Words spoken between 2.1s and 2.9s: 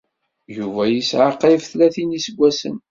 iseggasen.